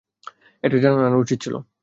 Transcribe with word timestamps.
একটা 0.63 0.77
জার্নাল 0.77 1.05
আনা 1.05 1.17
উচিত 1.17 1.37
ছিল। 1.43 1.55